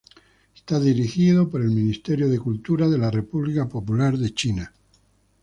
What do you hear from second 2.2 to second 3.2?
de Cultura de la